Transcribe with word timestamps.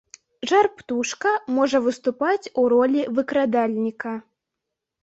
Жар-птушка 0.51 1.33
можа 1.57 1.83
выступаць 1.89 2.51
у 2.63 2.67
ролі 2.75 3.05
выкрадальніка. 3.21 4.21